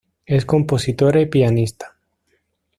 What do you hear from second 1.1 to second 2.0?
y pianista.